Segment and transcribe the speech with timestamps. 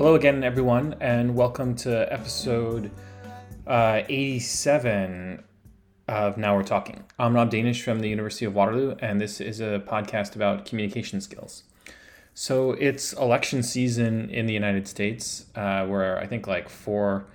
[0.00, 2.90] Hello again, everyone, and welcome to episode
[3.66, 5.44] uh, 87
[6.08, 7.04] of Now We're Talking.
[7.18, 11.20] I'm Rob Danisch from the University of Waterloo, and this is a podcast about communication
[11.20, 11.64] skills.
[12.32, 15.44] So it's election season in the United States.
[15.54, 17.26] Uh, we're, I think, like four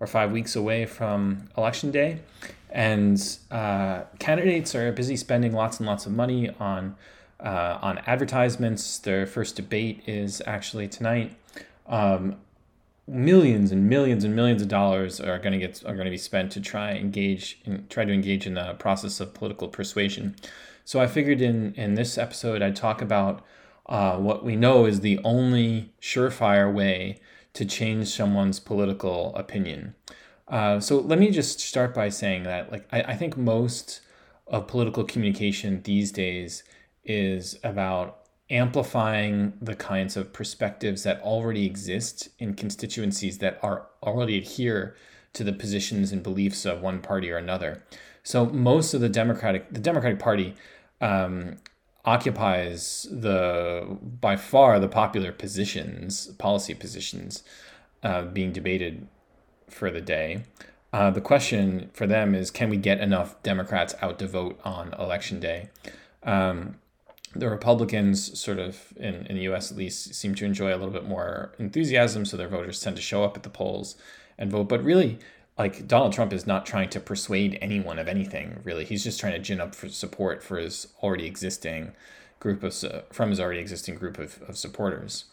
[0.00, 2.20] or five weeks away from election day,
[2.70, 6.96] and uh, candidates are busy spending lots and lots of money on
[7.38, 8.96] uh, on advertisements.
[8.96, 11.36] Their first debate is actually tonight.
[11.86, 12.36] Um,
[13.06, 16.16] millions and millions and millions of dollars are going to get are going to be
[16.16, 20.34] spent to try engage and try to engage in the process of political persuasion.
[20.84, 23.44] So I figured in in this episode I'd talk about
[23.86, 27.20] uh, what we know is the only surefire way
[27.52, 29.94] to change someone's political opinion.
[30.48, 34.00] Uh, so let me just start by saying that like I, I think most
[34.46, 36.64] of political communication these days
[37.04, 44.38] is about amplifying the kinds of perspectives that already exist in constituencies that are already
[44.38, 44.94] adhere
[45.32, 47.82] to the positions and beliefs of one party or another.
[48.22, 50.54] So most of the Democratic the Democratic Party
[51.00, 51.56] um,
[52.04, 57.42] occupies the by far the popular positions, policy positions
[58.02, 59.08] uh, being debated
[59.68, 60.44] for the day.
[60.92, 64.94] Uh, the question for them is, can we get enough Democrats out to vote on
[64.94, 65.68] election day?
[66.22, 66.76] Um,
[67.36, 70.90] the Republicans, sort of in, in the US at least, seem to enjoy a little
[70.90, 73.96] bit more enthusiasm, so their voters tend to show up at the polls
[74.38, 74.68] and vote.
[74.68, 75.18] But really,
[75.58, 78.84] like Donald Trump is not trying to persuade anyone of anything, really.
[78.84, 81.92] He's just trying to gin up for support for his already existing
[82.40, 82.74] group of,
[83.10, 85.26] from his already existing group of, of supporters.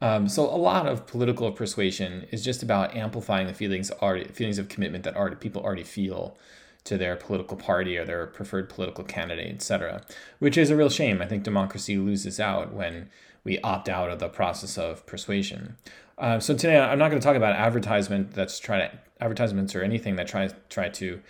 [0.00, 4.58] Um, so a lot of political persuasion is just about amplifying the feelings already, feelings
[4.58, 6.36] of commitment that already people already feel
[6.84, 10.02] to their political party or their preferred political candidate, etc.,
[10.38, 11.22] which is a real shame.
[11.22, 13.08] I think democracy loses out when
[13.42, 15.76] we opt out of the process of persuasion.
[16.16, 19.82] Uh, so today I'm not going to talk about advertisement that's trying to advertisements or
[19.82, 21.20] anything that tries try to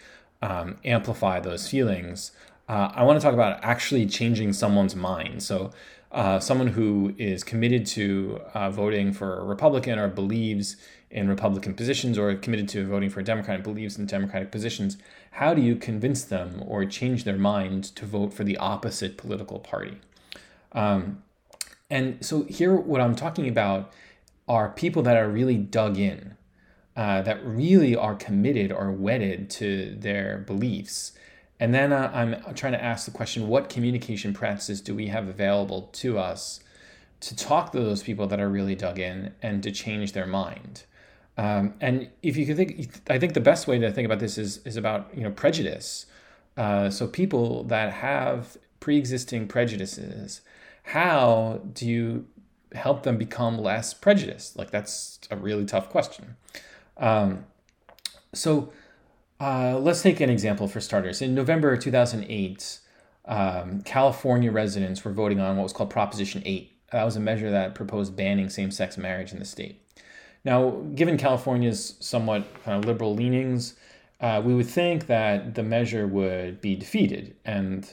[0.43, 2.33] um, amplify those feelings.
[2.69, 5.43] Uh, I want to talk about actually changing someone's mind.
[5.43, 5.71] So
[6.13, 10.77] uh, someone who is committed to uh, voting for a Republican or believes
[11.11, 14.97] in Republican positions or committed to voting for a Democrat and believes in Democratic positions,
[15.35, 19.59] how do you convince them or change their mind to vote for the opposite political
[19.59, 19.97] party?
[20.71, 21.25] Um,
[21.91, 23.93] and so here, what I'm talking about
[24.47, 26.37] are people that are really dug in,
[26.97, 31.13] uh, that really are committed or wedded to their beliefs.
[31.59, 35.27] And then uh, I'm trying to ask the question what communication practices do we have
[35.27, 36.61] available to us
[37.21, 40.85] to talk to those people that are really dug in and to change their mind?
[41.37, 44.39] Um, and if you can think, I think the best way to think about this
[44.39, 46.07] is is about you know prejudice.
[46.57, 50.41] Uh, so people that have pre-existing prejudices,
[50.85, 52.27] how do you
[52.75, 54.57] help them become less prejudiced?
[54.57, 56.37] Like that's a really tough question.
[56.97, 57.47] Um,
[58.33, 58.73] so
[59.41, 61.21] uh, let's take an example for starters.
[61.21, 62.79] In November 2008,
[63.27, 66.71] um, California residents were voting on what was called Proposition 8.
[66.93, 69.84] That was a measure that proposed banning same-sex marriage in the state.
[70.45, 73.75] Now, given California's somewhat kind of liberal leanings,
[74.21, 77.91] uh, we would think that the measure would be defeated, and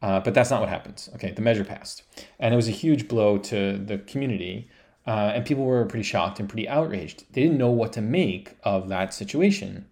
[0.00, 1.08] uh, but that's not what happened.
[1.14, 2.02] Okay, the measure passed,
[2.38, 4.68] and it was a huge blow to the community,
[5.06, 7.24] uh, and people were pretty shocked and pretty outraged.
[7.32, 9.86] They didn't know what to make of that situation,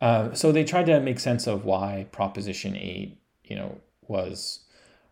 [0.00, 4.60] uh, so they tried to make sense of why Proposition Eight, you know, was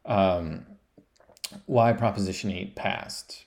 [0.06, 0.66] um,
[1.66, 3.44] why Proposition Eight passed,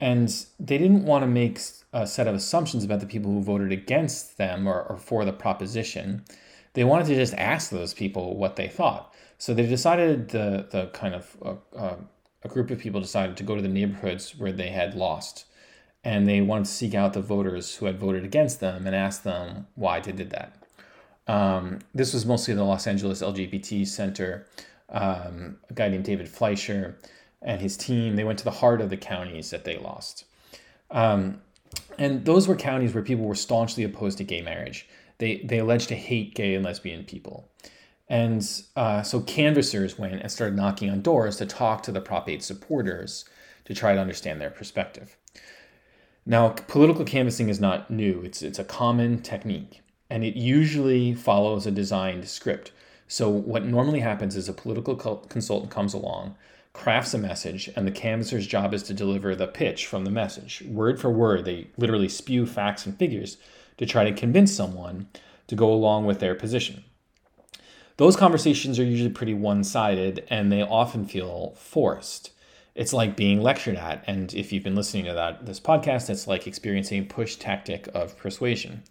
[0.00, 1.60] and they didn't want to make
[1.92, 5.32] a set of assumptions about the people who voted against them or, or for the
[5.32, 6.24] proposition.
[6.74, 9.14] They wanted to just ask those people what they thought.
[9.38, 11.96] So they decided the the kind of uh, uh,
[12.44, 15.46] a group of people decided to go to the neighborhoods where they had lost,
[16.04, 19.22] and they wanted to seek out the voters who had voted against them and ask
[19.22, 20.62] them why they did that.
[21.26, 24.46] Um, this was mostly the Los Angeles LGBT Center.
[24.88, 26.96] Um, a guy named David Fleischer
[27.40, 28.16] and his team.
[28.16, 30.24] They went to the heart of the counties that they lost.
[30.90, 31.40] Um,
[31.98, 34.88] and those were counties where people were staunchly opposed to gay marriage.
[35.18, 37.48] They, they alleged to hate gay and lesbian people.
[38.08, 38.46] And
[38.76, 42.42] uh, so canvassers went and started knocking on doors to talk to the Prop 8
[42.42, 43.24] supporters
[43.64, 45.16] to try to understand their perspective.
[46.26, 51.66] Now, political canvassing is not new, it's, it's a common technique, and it usually follows
[51.66, 52.70] a designed script.
[53.08, 54.94] So, what normally happens is a political
[55.28, 56.36] consultant comes along,
[56.72, 60.62] crafts a message, and the canvasser's job is to deliver the pitch from the message.
[60.66, 63.36] Word for word, they literally spew facts and figures
[63.76, 65.08] to try to convince someone
[65.48, 66.84] to go along with their position.
[67.98, 72.32] Those conversations are usually pretty one sided and they often feel forced.
[72.74, 76.26] It's like being lectured at, and if you've been listening to that this podcast, it's
[76.26, 78.82] like experiencing a push tactic of persuasion.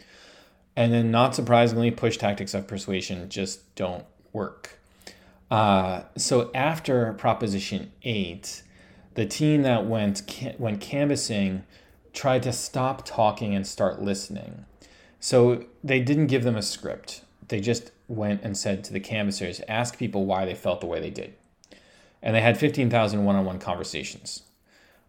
[0.75, 4.79] And then, not surprisingly, push tactics of persuasion just don't work.
[5.51, 8.63] Uh, so after Proposition 8,
[9.15, 10.23] the team that went,
[10.57, 11.63] went canvassing
[12.13, 14.65] tried to stop talking and start listening.
[15.19, 17.23] So they didn't give them a script.
[17.49, 21.01] They just went and said to the canvassers, ask people why they felt the way
[21.01, 21.33] they did.
[22.21, 24.43] And they had 15,000 one on one conversations.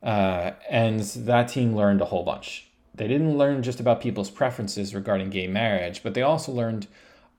[0.02, 2.66] Uh, and that team learned a whole bunch.
[2.94, 6.88] They didn't learn just about people's preferences regarding gay marriage, but they also learned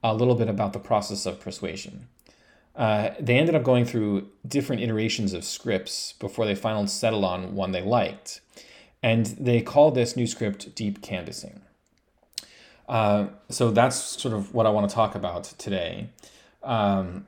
[0.02, 2.08] a little bit about the process of persuasion.
[2.76, 7.54] Uh, they ended up going through different iterations of scripts before they finally settled on
[7.54, 8.40] one they liked.
[9.02, 11.60] And they called this new script deep canvassing.
[12.88, 16.08] Uh, so that's sort of what I want to talk about today.
[16.62, 17.26] Um,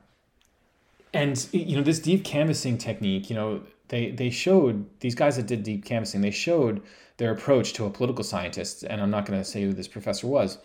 [1.13, 5.47] and you know this deep canvassing technique, you know, they they showed these guys that
[5.47, 6.81] did deep canvassing, they showed
[7.17, 10.27] their approach to a political scientist, and I'm not going to say who this professor
[10.27, 10.59] was,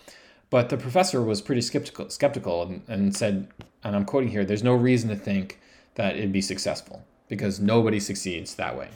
[0.53, 3.49] but the professor was pretty skeptical skeptical and, and said
[3.85, 5.59] and I'm quoting here, there's no reason to think
[5.95, 8.89] that it'd be successful because nobody succeeds that way.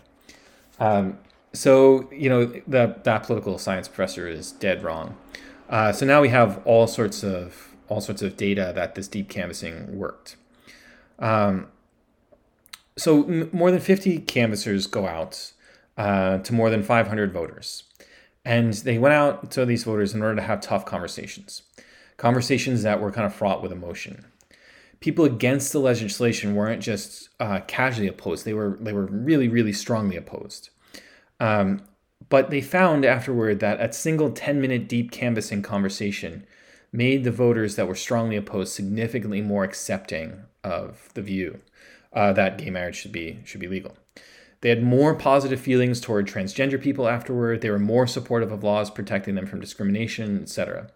[0.79, 1.19] Um,
[1.53, 5.17] so, you know, that, that political science professor is dead wrong.
[5.69, 9.29] Uh, so now we have all sorts of all sorts of data that this deep
[9.29, 10.37] canvassing worked.
[11.19, 11.69] Um,
[12.97, 15.52] so m- more than 50 canvassers go out
[15.97, 17.85] uh, to more than 500 voters.
[18.47, 21.63] And they went out to these voters in order to have tough conversations,
[22.17, 24.25] conversations that were kind of fraught with emotion
[25.01, 29.73] people against the legislation weren't just uh, casually opposed; they were they were really really
[29.73, 30.71] strongly opposed.
[31.41, 31.83] Um,
[32.29, 36.47] but they found afterward that a single 10 minute deep canvassing conversation
[36.93, 41.61] made the voters that were strongly opposed significantly more accepting of the view
[42.15, 43.97] uh, that gay marriage should be should be legal.
[44.61, 47.61] They had more positive feelings toward transgender people afterward.
[47.61, 50.91] They were more supportive of laws protecting them from discrimination, etc.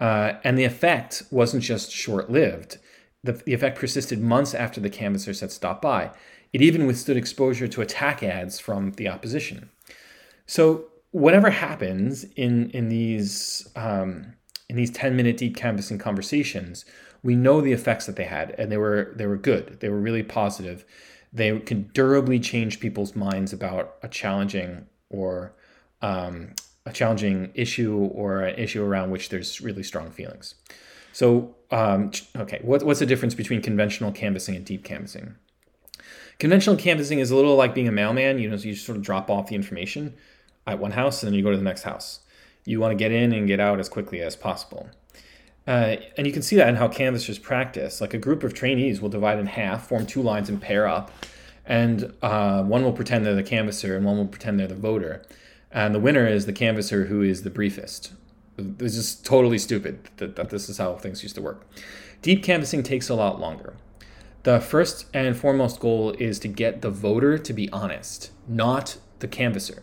[0.00, 2.78] Uh, and the effect wasn't just short lived
[3.26, 6.10] the, the effect persisted months after the canvassers had stopped by.
[6.52, 9.68] It even withstood exposure to attack ads from the opposition.
[10.46, 14.34] So whatever happens in in these um,
[14.68, 16.84] in these ten minute deep canvassing conversations,
[17.22, 19.80] we know the effects that they had, and they were they were good.
[19.80, 20.84] They were really positive.
[21.36, 25.52] They can durably change people's minds about a challenging or
[26.00, 26.54] um,
[26.86, 30.54] a challenging issue or an issue around which there's really strong feelings.
[31.12, 35.34] So, um, okay, what, what's the difference between conventional canvassing and deep canvassing?
[36.38, 38.38] Conventional canvassing is a little like being a mailman.
[38.38, 40.14] You know, you just sort of drop off the information
[40.66, 42.20] at one house and then you go to the next house.
[42.64, 44.88] You want to get in and get out as quickly as possible.
[45.66, 48.00] Uh, and you can see that in how canvassers practice.
[48.00, 51.10] Like a group of trainees will divide in half, form two lines, and pair up.
[51.64, 55.22] And uh, one will pretend they're the canvasser and one will pretend they're the voter.
[55.72, 58.12] And the winner is the canvasser who is the briefest.
[58.56, 61.66] This is totally stupid that, that this is how things used to work.
[62.22, 63.74] Deep canvassing takes a lot longer.
[64.44, 69.26] The first and foremost goal is to get the voter to be honest, not the
[69.26, 69.82] canvasser.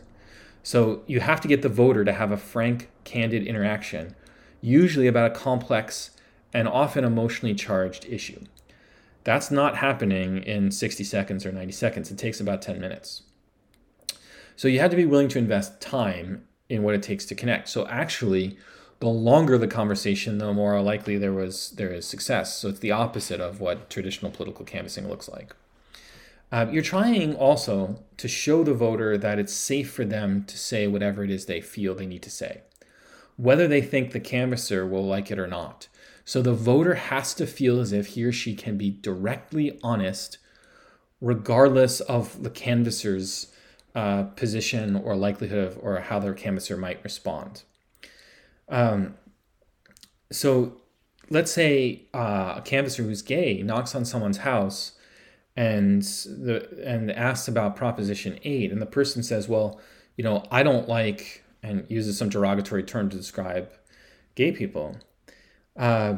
[0.63, 4.15] So you have to get the voter to have a frank, candid interaction,
[4.63, 6.11] usually about a complex
[6.53, 8.39] and often emotionally charged issue.
[9.25, 12.09] That's not happening in 60 seconds or 90 seconds.
[12.09, 13.23] It takes about 10 minutes.
[14.55, 17.67] So you have to be willing to invest time in what it takes to connect.
[17.69, 18.57] So actually,
[18.99, 22.57] the longer the conversation, the more likely there was there is success.
[22.57, 25.55] So it's the opposite of what traditional political canvassing looks like.
[26.51, 30.87] Uh, you're trying also to show the voter that it's safe for them to say
[30.87, 32.61] whatever it is they feel they need to say,
[33.37, 35.87] whether they think the canvasser will like it or not.
[36.25, 40.37] So the voter has to feel as if he or she can be directly honest,
[41.19, 43.47] regardless of the canvasser's
[43.95, 47.63] uh, position or likelihood of or how their canvasser might respond.
[48.69, 49.15] Um,
[50.31, 50.77] so
[51.29, 54.93] let's say uh, a canvasser who's gay knocks on someone's house
[55.55, 59.79] and the and asks about proposition 8 and the person says well
[60.17, 63.71] you know i don't like and uses some derogatory term to describe
[64.35, 64.97] gay people
[65.77, 66.15] uh,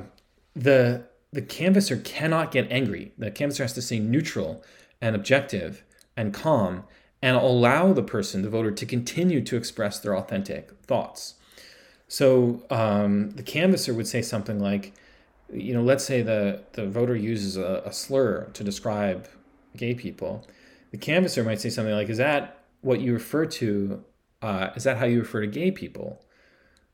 [0.56, 4.64] the the canvasser cannot get angry the canvasser has to stay neutral
[5.02, 5.84] and objective
[6.18, 6.84] and calm
[7.22, 11.36] and allow the person, the voter, to continue to express their authentic thoughts.
[12.08, 14.94] So um, the canvasser would say something like,
[15.52, 19.28] you know, let's say the, the voter uses a, a slur to describe
[19.76, 20.46] gay people.
[20.92, 24.04] the canvasser might say something like, "Is that what you refer to?
[24.42, 26.26] Uh, is that how you refer to gay people?"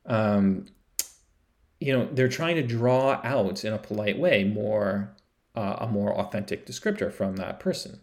[0.06, 0.66] Um,
[1.80, 5.16] you know, they're trying to draw out in a polite way more
[5.56, 8.00] uh, a more authentic descriptor from that person.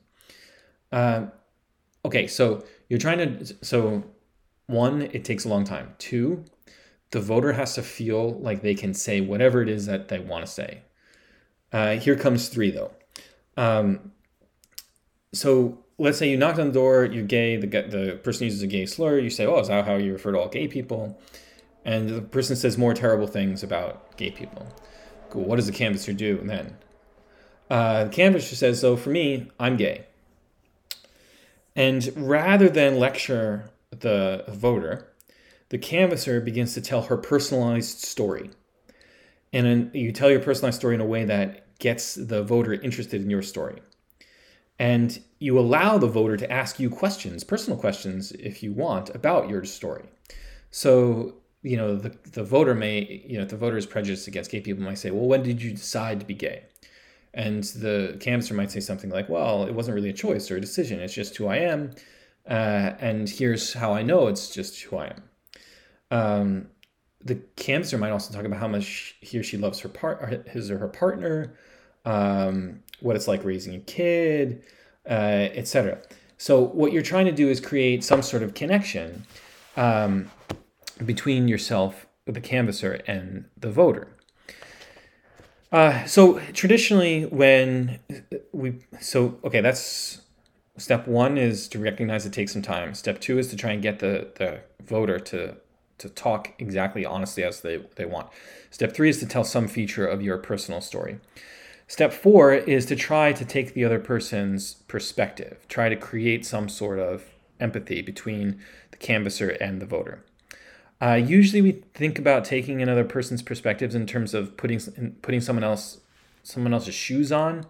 [0.92, 1.26] Uh,
[2.04, 4.04] okay, so you're trying to so
[4.66, 5.94] one, it takes a long time.
[5.98, 6.44] Two,
[7.10, 10.44] the voter has to feel like they can say whatever it is that they want
[10.44, 10.82] to say.
[11.72, 12.92] Uh, here comes three though.
[13.56, 14.12] Um,
[15.32, 18.66] so let's say you knock on the door, you're gay, the, the person uses a
[18.66, 21.20] gay slur, you say, oh, is that how you refer to all gay people?
[21.84, 24.66] And the person says more terrible things about gay people.
[25.30, 26.76] Cool, what does the canvasser do then?
[27.68, 30.06] Uh, the canvasser says, so for me, I'm gay.
[31.74, 35.12] And rather than lecture the voter,
[35.68, 38.50] the canvasser begins to tell her personalized story.
[39.52, 43.30] And you tell your personalized story in a way that gets the voter interested in
[43.30, 43.80] your story.
[44.78, 49.48] And you allow the voter to ask you questions, personal questions, if you want, about
[49.48, 50.04] your story.
[50.70, 54.50] So, you know, the, the voter may, you know, if the voter is prejudiced against
[54.50, 56.64] gay people, might say, well, when did you decide to be gay?
[57.34, 60.60] And the canvasser might say something like, well, it wasn't really a choice or a
[60.60, 61.00] decision.
[61.00, 61.92] It's just who I am.
[62.48, 65.22] Uh, and here's how I know it's just who I am.
[66.10, 66.68] Um,
[67.22, 70.70] the canvasser might also talk about how much he or she loves her part, his
[70.70, 71.54] or her partner,
[72.08, 74.62] um, what it's like raising a kid,
[75.08, 75.98] uh, etc.
[76.38, 79.26] So what you're trying to do is create some sort of connection
[79.76, 80.30] um,
[81.04, 84.08] between yourself, the canvasser, and the voter.
[85.70, 87.98] Uh, so traditionally, when
[88.52, 90.22] we so okay, that's
[90.78, 92.94] step one is to recognize it takes some time.
[92.94, 95.56] Step two is to try and get the the voter to
[95.98, 98.28] to talk exactly honestly as they, they want.
[98.70, 101.18] Step three is to tell some feature of your personal story.
[101.90, 106.68] Step four is to try to take the other person's perspective, try to create some
[106.68, 107.24] sort of
[107.58, 110.22] empathy between the canvasser and the voter.
[111.00, 114.78] Uh, usually, we think about taking another person's perspectives in terms of putting
[115.22, 115.98] putting someone else
[116.42, 117.64] someone else's shoes on,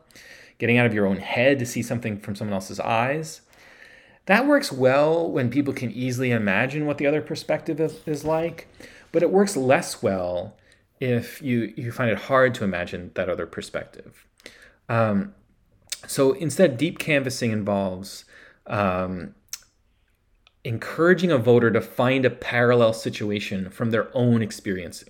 [0.59, 3.43] getting out of your own head to see something from someone else's eyes.
[4.27, 8.67] That works well when people can easily imagine what the other perspective is, is like,
[9.13, 10.57] but it works less well
[11.01, 14.27] if you, you find it hard to imagine that other perspective.
[14.89, 15.35] Um,
[16.07, 18.25] so instead, deep canvassing involves
[18.67, 19.35] um,
[20.65, 25.05] encouraging a voter to find a parallel situation from their own experience.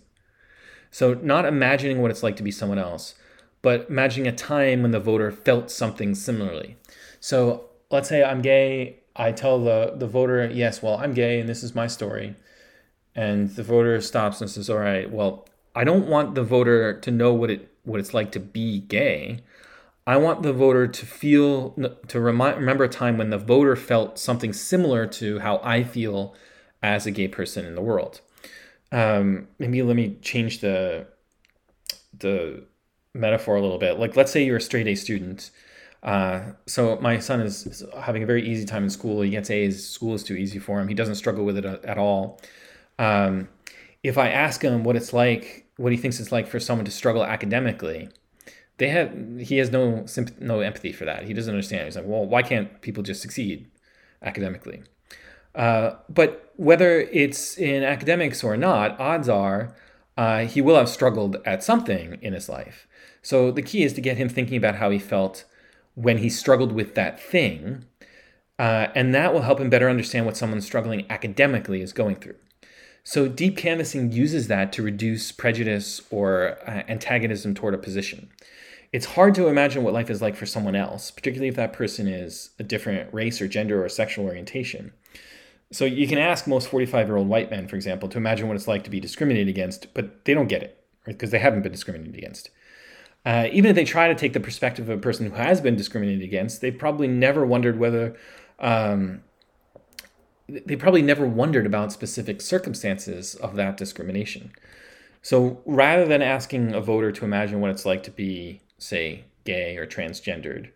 [0.91, 3.15] So, not imagining what it's like to be someone else,
[3.61, 6.77] but imagining a time when the voter felt something similarly.
[7.21, 11.49] So, let's say I'm gay I tell the, the voter, yes, well, I'm gay and
[11.49, 12.37] this is my story.
[13.17, 17.11] And the voter stops and says, all right, well, I don't want the voter to
[17.11, 19.41] know what it what it's like to be gay.
[20.07, 21.71] I want the voter to feel
[22.09, 26.35] to remember a time when the voter felt something similar to how I feel
[26.83, 28.21] as a gay person in the world.
[28.91, 31.07] Um, maybe let me change the
[32.19, 32.65] the
[33.15, 33.99] metaphor a little bit.
[33.99, 35.51] Like let's say you're a straight A student
[36.03, 39.23] uh, so my son is having a very easy time in school.
[39.23, 39.89] He gets A's.
[39.89, 40.89] School is too easy for him.
[40.89, 42.41] He doesn't struggle with it at all.
[42.99, 43.49] Um,
[44.03, 46.91] if I ask him what it's like, what he thinks it's like for someone to
[46.91, 48.11] struggle academically,
[48.77, 50.05] they have he has no
[50.39, 51.25] no empathy for that.
[51.25, 51.85] He doesn't understand.
[51.87, 53.71] He's like, well, why can't people just succeed
[54.23, 54.83] academically?
[55.55, 59.75] Uh, but whether it's in academics or not, odds are
[60.17, 62.87] uh, he will have struggled at something in his life.
[63.23, 65.45] So the key is to get him thinking about how he felt
[65.95, 67.85] when he struggled with that thing.
[68.59, 72.35] Uh, and that will help him better understand what someone struggling academically is going through.
[73.11, 78.29] So, deep canvassing uses that to reduce prejudice or uh, antagonism toward a position.
[78.93, 82.07] It's hard to imagine what life is like for someone else, particularly if that person
[82.07, 84.93] is a different race or gender or sexual orientation.
[85.73, 88.57] So, you can ask most 45 year old white men, for example, to imagine what
[88.57, 91.17] it's like to be discriminated against, but they don't get it, right?
[91.17, 92.51] Because they haven't been discriminated against.
[93.25, 95.77] Uh, even if they try to take the perspective of a person who has been
[95.77, 98.19] discriminated against, they've probably never wondered whether
[98.59, 99.23] um,
[100.49, 104.53] they probably never wondered about specific circumstances of that discrimination.
[105.23, 109.77] So rather than asking a voter to imagine what it's like to be, say, gay
[109.77, 110.71] or transgendered,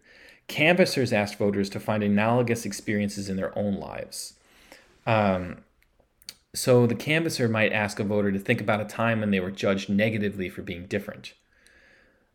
[0.48, 4.34] canvassers asked voters to find analogous experiences in their own lives.
[5.06, 5.58] Um,
[6.54, 9.50] so the canvasser might ask a voter to think about a time when they were
[9.50, 11.32] judged negatively for being different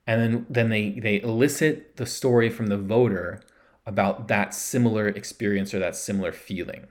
[0.08, 3.41] and then then they they elicit the story from the voter
[3.86, 6.88] about that similar experience or that similar feeling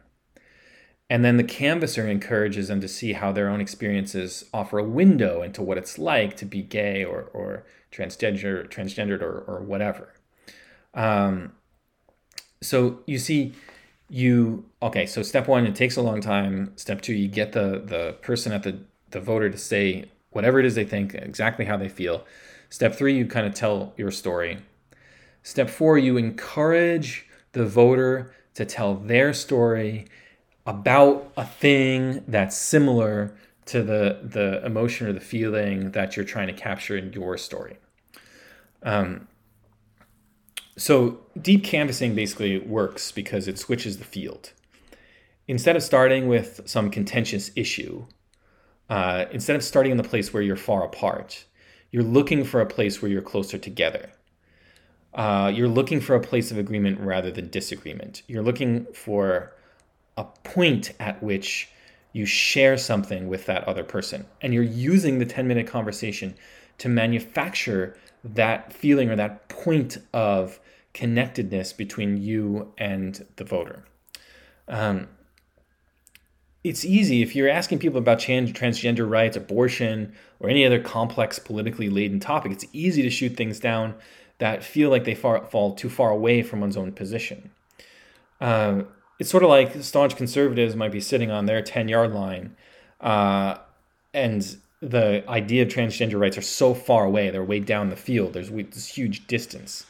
[1.09, 5.43] and then the canvasser encourages them to see how their own experiences offer a window
[5.43, 10.15] into what it's like to be gay or, or transgender transgendered or, or whatever
[10.97, 11.53] um,
[12.63, 13.53] so you see,
[14.09, 15.07] you okay.
[15.07, 16.73] So step one, it takes a long time.
[16.77, 18.79] Step two, you get the the person at the
[19.11, 22.25] the voter to say whatever it is they think, exactly how they feel.
[22.69, 24.59] Step three, you kind of tell your story.
[25.43, 30.07] Step four, you encourage the voter to tell their story
[30.67, 36.47] about a thing that's similar to the the emotion or the feeling that you're trying
[36.47, 37.77] to capture in your story.
[38.83, 39.29] Um,
[40.77, 44.53] so deep canvassing basically works because it switches the field.
[45.49, 48.05] Instead of starting with some contentious issue,
[48.91, 51.45] uh, instead of starting in the place where you're far apart,
[51.91, 54.11] you're looking for a place where you're closer together.
[55.15, 58.23] Uh, you're looking for a place of agreement rather than disagreement.
[58.27, 59.56] You're looking for
[60.17, 61.71] a point at which
[62.13, 64.27] you share something with that other person.
[64.41, 66.35] And you're using the 10 minute conversation
[66.79, 70.59] to manufacture that feeling or that point of
[70.95, 73.85] connectedness between you and the voter.
[74.67, 75.09] Um,
[76.65, 81.39] it's easy if you're asking people about trans- transgender rights, abortion, or any other complex
[81.39, 83.95] politically laden topic, it's easy to shoot things down
[84.39, 87.51] that feel like they far, fall too far away from one's own position.
[88.41, 88.83] Uh,
[89.19, 92.57] it's sort of like staunch conservatives might be sitting on their 10 yard line,
[93.01, 93.57] uh,
[94.13, 98.33] and the idea of transgender rights are so far away, they're way down the field,
[98.33, 99.87] there's this huge distance.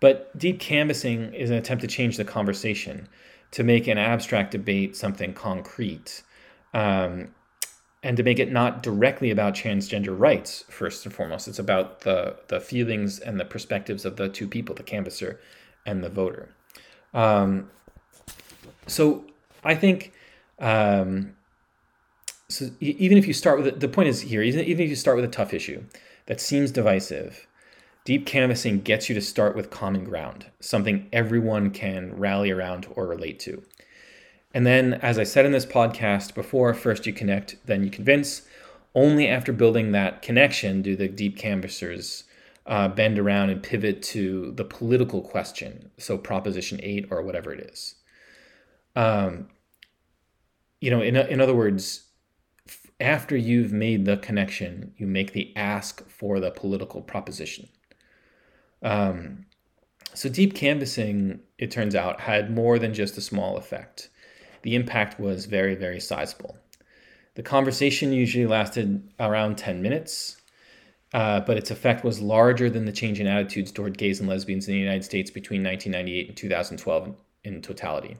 [0.00, 3.08] But deep canvassing is an attempt to change the conversation,
[3.52, 6.22] to make an abstract debate something concrete,
[6.72, 7.28] um,
[8.02, 11.48] and to make it not directly about transgender rights, first and foremost.
[11.48, 15.40] It's about the, the feelings and the perspectives of the two people, the canvasser
[15.86, 16.50] and the voter.
[17.14, 17.70] Um,
[18.86, 19.24] so
[19.62, 20.12] I think.
[20.58, 21.34] Um,
[22.48, 25.24] so even if you start with the point is here, even if you start with
[25.24, 25.82] a tough issue
[26.26, 27.46] that seems divisive,
[28.04, 33.06] Deep canvassing gets you to start with common ground, something everyone can rally around or
[33.06, 33.62] relate to.
[34.52, 38.42] And then, as I said in this podcast before, first you connect, then you convince.
[38.94, 42.24] Only after building that connection do the deep canvassers
[42.66, 45.90] uh, bend around and pivot to the political question.
[45.96, 47.94] So, Proposition 8 or whatever it is.
[48.96, 49.48] Um,
[50.80, 52.04] you know, in, in other words,
[53.00, 57.68] after you've made the connection, you make the ask for the political proposition.
[58.82, 59.46] Um,
[60.14, 64.10] so deep canvassing, it turns out, had more than just a small effect.
[64.62, 66.56] The impact was very, very sizable.
[67.34, 70.36] The conversation usually lasted around 10 minutes,
[71.12, 74.68] uh, but its effect was larger than the change in attitudes toward gays and lesbians
[74.68, 78.16] in the United States between 1998 and 2012 in totality.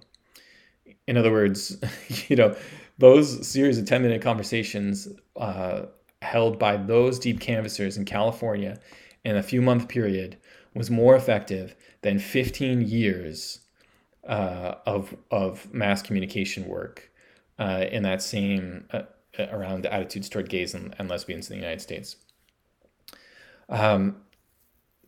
[1.06, 1.76] In other words,
[2.28, 2.56] you know,
[2.98, 5.82] those series of 10 minute conversations uh,
[6.22, 8.78] held by those deep canvassers in California
[9.24, 10.36] in a few month period
[10.74, 13.60] was more effective than 15 years
[14.26, 17.10] uh, of, of mass communication work
[17.58, 19.02] uh, in that same uh,
[19.38, 22.16] around attitudes toward gays and, and, lesbians in the United States.
[23.68, 24.16] Um,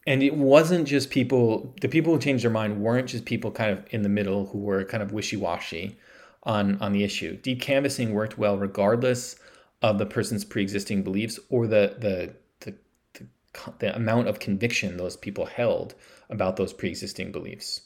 [0.06, 3.70] and it wasn't just people, the people who changed their mind weren't just people kind
[3.70, 5.98] of in the middle who were kind of wishy washy
[6.44, 7.36] on, on the issue.
[7.36, 9.36] Deep canvassing worked well regardless
[9.82, 12.34] of the person's pre existing beliefs or the, the
[13.78, 15.94] the amount of conviction those people held
[16.28, 17.82] about those pre-existing beliefs.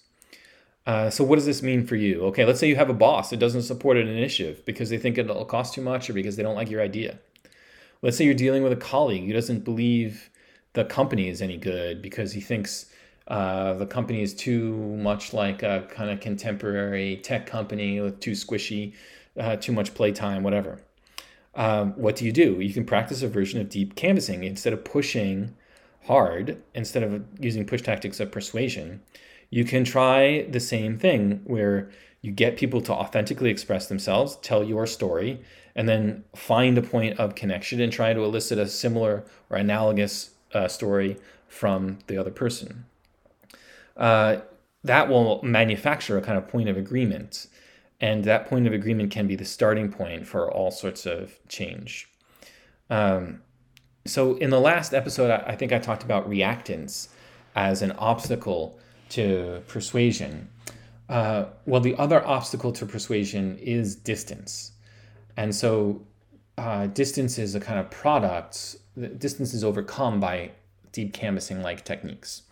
[0.86, 2.22] Uh, so what does this mean for you?
[2.22, 5.18] Okay, let's say you have a boss that doesn't support an initiative because they think
[5.18, 7.18] it'll cost too much or because they don't like your idea.
[8.02, 10.30] Let's say you're dealing with a colleague who doesn't believe
[10.72, 12.86] the company is any good because he thinks
[13.28, 18.32] uh, the company is too much like a kind of contemporary tech company with too
[18.32, 18.94] squishy,
[19.38, 20.80] uh, too much playtime, whatever.
[21.54, 22.60] Um, what do you do?
[22.60, 25.54] You can practice a version of deep canvassing instead of pushing
[26.06, 29.00] hard instead of using push tactics of persuasion
[29.50, 31.90] you can try the same thing where
[32.22, 35.40] you get people to authentically express themselves tell your story
[35.76, 40.30] and then find a point of connection and try to elicit a similar or analogous
[40.54, 41.16] uh, story
[41.48, 42.84] from the other person
[43.96, 44.36] uh,
[44.84, 47.46] that will manufacture a kind of point of agreement
[48.00, 52.08] and that point of agreement can be the starting point for all sorts of change
[52.88, 53.42] um,
[54.06, 57.08] so in the last episode, I think I talked about reactance
[57.54, 58.78] as an obstacle
[59.10, 60.48] to persuasion.
[61.08, 64.72] Uh, well, the other obstacle to persuasion is distance.
[65.36, 66.06] And so
[66.56, 70.52] uh, distance is a kind of product, distance is overcome by
[70.92, 72.42] deep canvassing like techniques.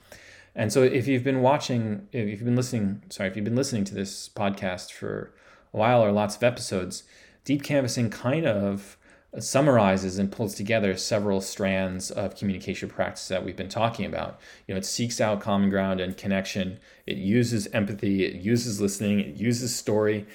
[0.55, 3.85] And so if you've been watching, if you've been listening, sorry, if you've been listening
[3.85, 5.33] to this podcast for
[5.73, 7.05] a while or lots of episodes,
[7.45, 8.97] deep canvassing kind of
[9.39, 14.41] summarizes and pulls together several strands of communication practice that we've been talking about.
[14.67, 16.79] You know, it seeks out common ground and connection.
[17.07, 18.25] It uses empathy.
[18.25, 19.21] It uses listening.
[19.21, 20.27] It uses story.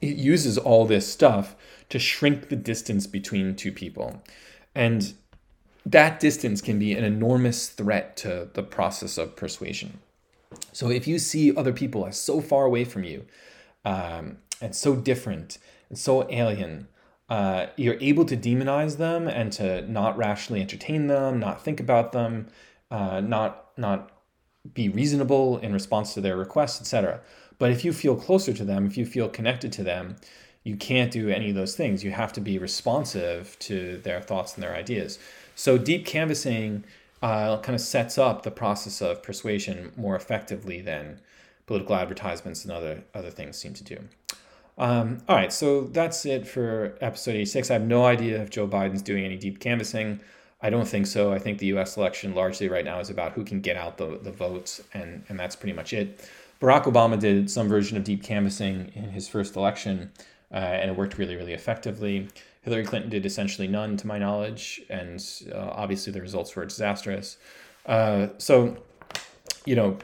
[0.00, 1.54] It uses all this stuff
[1.90, 4.22] to shrink the distance between two people.
[4.78, 5.14] And
[5.84, 9.98] that distance can be an enormous threat to the process of persuasion.
[10.72, 13.26] So if you see other people as so far away from you
[13.84, 16.86] um, and so different and so alien,
[17.28, 22.12] uh, you're able to demonize them and to not rationally entertain them, not think about
[22.12, 22.46] them,
[22.92, 24.12] uh, not not
[24.74, 27.20] be reasonable in response to their requests, etc.
[27.58, 30.16] But if you feel closer to them, if you feel connected to them,
[30.64, 32.04] you can't do any of those things.
[32.04, 35.18] You have to be responsive to their thoughts and their ideas.
[35.54, 36.84] So deep canvassing
[37.22, 41.20] uh, kind of sets up the process of persuasion more effectively than
[41.66, 43.98] political advertisements and other other things seem to do.
[44.78, 47.70] Um, all right, so that's it for episode 86.
[47.70, 50.20] I have no idea if Joe Biden's doing any deep canvassing.
[50.62, 51.32] I don't think so.
[51.32, 54.18] I think the US election largely right now is about who can get out the,
[54.22, 56.28] the votes, and, and that's pretty much it.
[56.60, 60.10] Barack Obama did some version of deep canvassing in his first election,
[60.52, 62.28] uh, and it worked really, really effectively.
[62.62, 67.38] Hillary Clinton did essentially none, to my knowledge, and uh, obviously the results were disastrous.
[67.86, 68.76] Uh, so,
[69.64, 69.98] you know,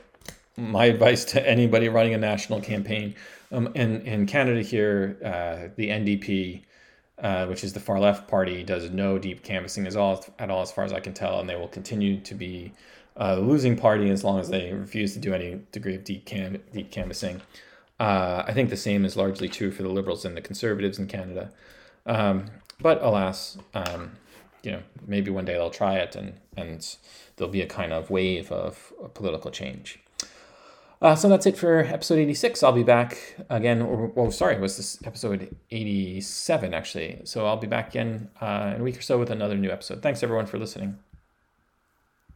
[0.56, 3.14] my advice to anybody running a national campaign
[3.52, 6.62] um, in, in Canada here, uh, the NDP,
[7.18, 10.62] uh, which is the far left party, does no deep canvassing at all, at all,
[10.62, 12.72] as far as I can tell, and they will continue to be
[13.18, 16.62] uh, losing party as long as they refuse to do any degree of deep, cam-
[16.72, 17.40] deep canvassing.
[18.04, 21.06] Uh, I think the same is largely true for the Liberals and the Conservatives in
[21.06, 21.50] Canada.
[22.04, 24.12] Um, but alas, um,
[24.62, 26.96] you know, maybe one day they'll try it and, and
[27.36, 30.00] there'll be a kind of wave of, political change.
[31.00, 32.62] Uh, so that's it for episode 86.
[32.62, 33.80] I'll be back again.
[33.80, 37.22] Or, well, sorry, it was this episode 87 actually.
[37.24, 40.02] So I'll be back again uh, in a week or so with another new episode.
[40.02, 40.98] Thanks everyone for listening.